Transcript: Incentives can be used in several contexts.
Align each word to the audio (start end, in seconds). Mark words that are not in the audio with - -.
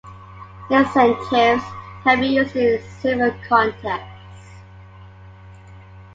Incentives 0.71 1.61
can 2.03 2.19
be 2.21 2.25
used 2.29 2.55
in 2.55 2.81
several 2.99 3.31
contexts. 3.47 4.47